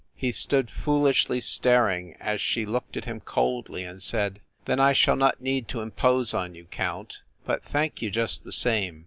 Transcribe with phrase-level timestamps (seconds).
[0.15, 5.15] He stood foolishly staring as she looked at him coldly, and said: "Then I shall
[5.15, 7.19] not need to impose on you, Count.
[7.45, 8.99] But thank you just the same."